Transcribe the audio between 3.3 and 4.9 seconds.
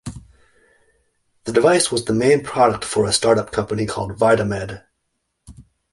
company called Vidamed.